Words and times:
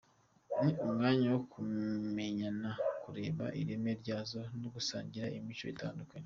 Ni 0.63 0.71
umwanya 0.85 1.25
wo 1.33 1.39
kumenyana, 1.51 2.69
kureba 3.03 3.45
ireme 3.61 3.91
ryazo 4.01 4.41
no 4.61 4.67
gusangira 4.75 5.27
imico 5.37 5.65
itandukanye”. 5.75 6.19